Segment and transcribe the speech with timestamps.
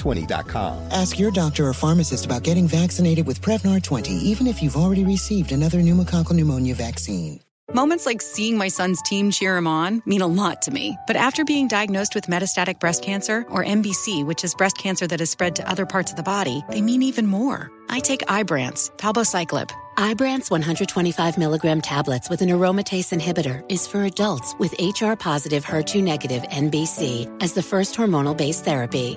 [0.00, 0.88] Prevnar20.com.
[0.90, 5.04] Ask your doctor or pharmacist about getting vaccinated with Prevnar 20, even if you've already
[5.04, 7.40] received another pneumococcal pneumonia vaccine.
[7.72, 10.98] Moments like seeing my son's team cheer him on mean a lot to me.
[11.06, 15.20] But after being diagnosed with metastatic breast cancer, or MBC, which is breast cancer that
[15.20, 17.70] has spread to other parts of the body, they mean even more.
[17.88, 19.70] I take Ibrance, palbociclib.
[19.96, 26.02] Ibrance 125 milligram tablets with an aromatase inhibitor is for adults with HR positive HER2
[26.02, 29.16] negative MBC as the first hormonal based therapy.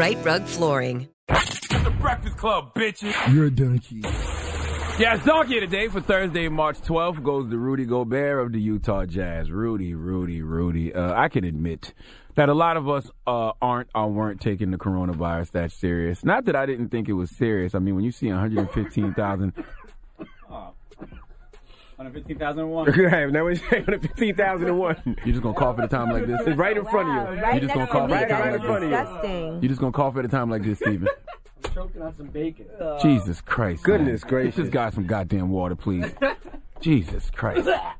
[0.00, 1.08] Rite Rug Flooring.
[1.28, 3.12] The Breakfast Club, bitches.
[3.34, 4.00] You're a donkey.
[4.98, 7.22] Yeah, it's Donkey today for Thursday, March 12th.
[7.22, 9.50] Goes to Rudy Gobert of the Utah Jazz.
[9.50, 10.94] Rudy, Rudy, Rudy.
[10.94, 11.92] Uh, I can admit
[12.34, 16.24] that a lot of us uh, aren't or weren't taking the coronavirus that serious.
[16.24, 17.74] Not that I didn't think it was serious.
[17.74, 19.52] I mean, when you see 115,000
[22.00, 22.86] 115,001.
[23.12, 25.02] right, now it's 115,001.
[25.04, 26.40] You're just gonna cough at a time like this.
[26.46, 27.42] It's right in front of you.
[27.42, 28.16] Right You're just gonna cough me.
[28.16, 28.90] at a time That's like this.
[28.90, 29.52] disgusting.
[29.62, 31.08] You're just gonna cough at a time like this, Steven.
[31.74, 32.66] Choking on some bacon.
[33.02, 33.82] Jesus Christ.
[33.82, 34.30] Goodness man.
[34.30, 34.56] gracious.
[34.56, 36.10] Get this guy some goddamn water, please.
[36.80, 37.68] Jesus Christ.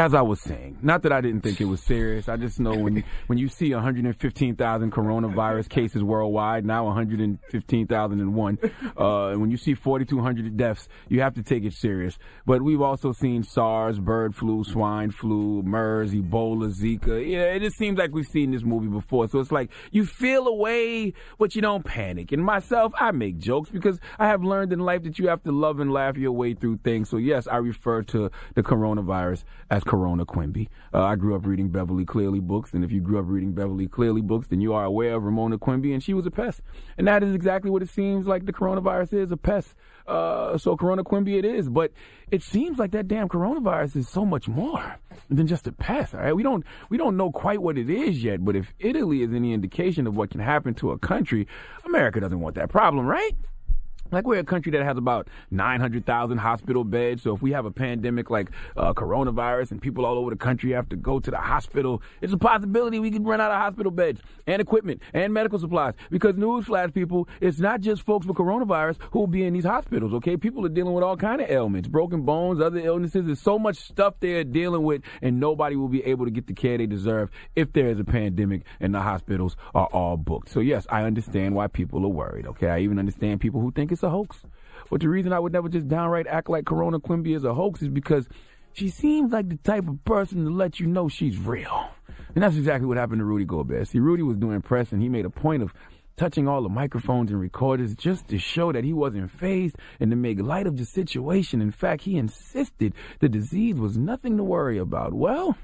[0.00, 2.26] As I was saying, not that I didn't think it was serious.
[2.26, 8.58] I just know when you when you see 115,000 coronavirus cases worldwide, now 115,001,
[8.98, 12.16] uh, and when you see 4,200 deaths, you have to take it serious.
[12.46, 17.22] But we've also seen SARS, bird flu, swine flu, MERS, Ebola, Zika.
[17.30, 19.28] Yeah, it just seems like we've seen this movie before.
[19.28, 22.32] So it's like you feel a way, but you don't panic.
[22.32, 25.52] And myself, I make jokes because I have learned in life that you have to
[25.52, 27.10] love and laugh your way through things.
[27.10, 30.68] So yes, I refer to the coronavirus as Corona Quimby.
[30.94, 33.88] Uh, I grew up reading Beverly Cleary books, and if you grew up reading Beverly
[33.88, 36.60] Cleary books, then you are aware of Ramona Quimby, and she was a pest.
[36.96, 39.74] And that is exactly what it seems like the coronavirus is, a pest.
[40.06, 41.90] Uh, so Corona Quimby it is, but
[42.30, 46.14] it seems like that damn coronavirus is so much more than just a pest.
[46.14, 49.22] All right, we don't we don't know quite what it is yet, but if Italy
[49.22, 51.48] is any indication of what can happen to a country,
[51.84, 53.34] America doesn't want that problem, right?
[54.12, 57.22] Like we're a country that has about 900,000 hospital beds.
[57.22, 60.72] So if we have a pandemic like uh, coronavirus and people all over the country
[60.72, 63.92] have to go to the hospital, it's a possibility we could run out of hospital
[63.92, 65.94] beds and equipment and medical supplies.
[66.10, 70.12] Because newsflash, people, it's not just folks with coronavirus who will be in these hospitals.
[70.14, 73.26] Okay, people are dealing with all kind of ailments, broken bones, other illnesses.
[73.26, 76.54] There's so much stuff they're dealing with, and nobody will be able to get the
[76.54, 80.48] care they deserve if there is a pandemic and the hospitals are all booked.
[80.48, 82.46] So yes, I understand why people are worried.
[82.46, 84.42] Okay, I even understand people who think it's a hoax.
[84.90, 87.82] But the reason I would never just downright act like Corona Quimby is a hoax
[87.82, 88.28] is because
[88.72, 91.90] she seems like the type of person to let you know she's real.
[92.34, 93.88] And that's exactly what happened to Rudy Gobert.
[93.88, 95.74] See, Rudy was doing press and he made a point of
[96.16, 100.16] touching all the microphones and recorders just to show that he wasn't phased and to
[100.16, 101.62] make light of the situation.
[101.62, 105.14] In fact, he insisted the disease was nothing to worry about.
[105.14, 105.56] Well,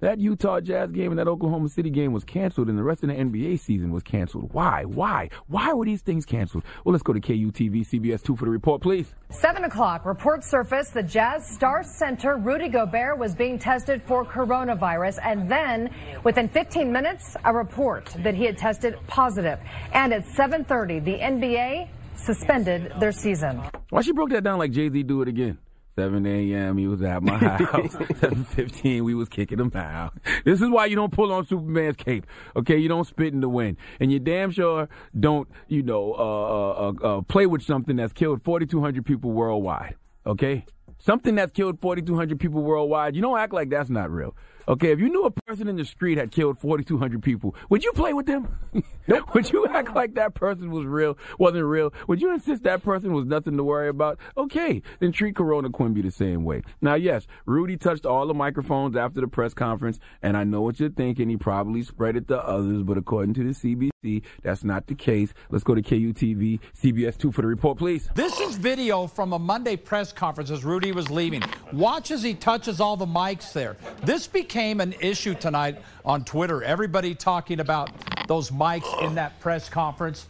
[0.00, 3.08] That Utah Jazz game and that Oklahoma City game was canceled, and the rest of
[3.08, 4.52] the NBA season was canceled.
[4.52, 4.84] Why?
[4.84, 5.30] Why?
[5.46, 6.64] Why were these things canceled?
[6.84, 9.14] Well, let's go to KUTV CBS 2 for the report, please.
[9.30, 15.18] 7 o'clock, reports surfaced the Jazz star center Rudy Gobert was being tested for coronavirus.
[15.24, 15.90] And then,
[16.24, 19.58] within 15 minutes, a report that he had tested positive.
[19.94, 23.62] And at 7.30, the NBA suspended their season.
[23.88, 25.56] Why she broke that down like Jay Z do it again?
[25.96, 26.76] 7 a.m.
[26.76, 27.94] He was at my house.
[27.96, 29.02] 7:15.
[29.02, 30.12] We was kicking him out.
[30.44, 32.26] This is why you don't pull on Superman's cape.
[32.54, 34.88] Okay, you don't spit in the wind, and you damn sure
[35.18, 39.96] don't, you know, uh, uh, uh, play with something that's killed 4,200 people worldwide.
[40.26, 40.64] Okay,
[40.98, 43.16] something that's killed 4,200 people worldwide.
[43.16, 44.34] You don't act like that's not real.
[44.68, 47.92] Okay, if you knew a person in the street had killed 4,200 people, would you
[47.92, 48.48] play with them?
[49.08, 49.34] Nope.
[49.34, 51.94] would you act like that person was real, wasn't real?
[52.08, 54.18] Would you insist that person was nothing to worry about?
[54.36, 56.62] Okay, then treat Corona Quimby the same way.
[56.80, 60.80] Now, yes, Rudy touched all the microphones after the press conference, and I know what
[60.80, 61.28] you're thinking.
[61.28, 65.32] He probably spread it to others, but according to the CDC, that's not the case.
[65.50, 68.08] Let's go to KUTV, CBS 2 for the report, please.
[68.16, 71.44] This is video from a Monday press conference as Rudy was leaving.
[71.72, 73.76] Watch as he touches all the mics there.
[74.02, 76.62] This became an issue tonight on Twitter.
[76.62, 77.90] Everybody talking about
[78.26, 80.28] those mics in that press conference.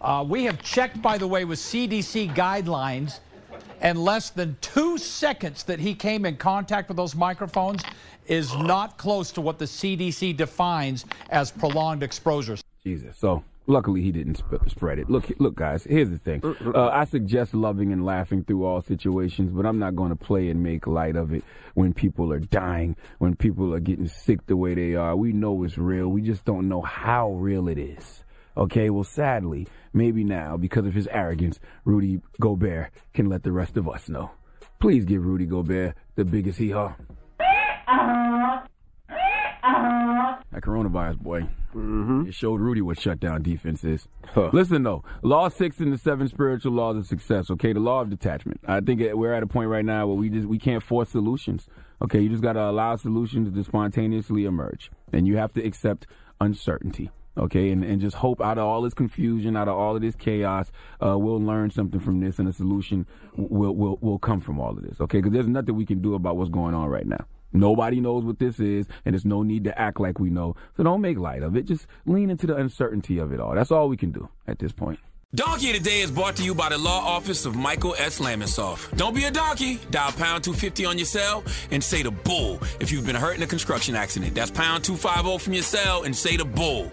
[0.00, 3.20] Uh, we have checked, by the way, with CDC guidelines,
[3.80, 7.84] and less than two seconds that he came in contact with those microphones
[8.26, 12.56] is not close to what the CDC defines as prolonged exposure.
[12.82, 13.16] Jesus.
[13.16, 15.10] So luckily he didn't sp- spread it.
[15.10, 15.84] Look, look, guys.
[15.84, 16.42] Here's the thing.
[16.74, 20.48] Uh, I suggest loving and laughing through all situations, but I'm not going to play
[20.48, 21.44] and make light of it
[21.74, 25.16] when people are dying, when people are getting sick the way they are.
[25.16, 26.08] We know it's real.
[26.08, 28.24] We just don't know how real it is.
[28.56, 28.90] Okay.
[28.90, 33.88] Well, sadly, maybe now because of his arrogance, Rudy Gobert can let the rest of
[33.88, 34.30] us know.
[34.80, 36.94] Please give Rudy Gobert the biggest hee haw.
[40.52, 41.40] That coronavirus, boy.
[41.74, 42.28] Mm-hmm.
[42.28, 44.06] It showed Rudy what shutdown defense is.
[44.34, 44.50] Huh.
[44.52, 47.50] Listen, though, law six and the seven spiritual laws of success.
[47.50, 48.60] Okay, the law of detachment.
[48.66, 51.68] I think we're at a point right now where we just we can't force solutions.
[52.02, 56.06] Okay, you just got to allow solutions to spontaneously emerge, and you have to accept
[56.40, 57.10] uncertainty.
[57.38, 60.14] Okay, and, and just hope out of all this confusion, out of all of this
[60.14, 60.70] chaos,
[61.02, 63.06] uh, we'll learn something from this, and a solution
[63.36, 65.00] will will will come from all of this.
[65.00, 67.24] Okay, because there's nothing we can do about what's going on right now.
[67.52, 70.56] Nobody knows what this is, and there's no need to act like we know.
[70.76, 71.66] So don't make light of it.
[71.66, 73.54] Just lean into the uncertainty of it all.
[73.54, 74.98] That's all we can do at this point.
[75.34, 78.20] Donkey Today is brought to you by the law office of Michael S.
[78.20, 78.94] Lamonsoff.
[78.98, 79.80] Don't be a donkey.
[79.90, 83.42] Dial pound 250 on your cell and say the bull if you've been hurt in
[83.42, 84.34] a construction accident.
[84.34, 86.92] That's pound 250 from your cell and say the bull.